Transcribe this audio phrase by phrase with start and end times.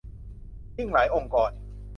[0.75, 1.51] ยิ่งหลายองค์กร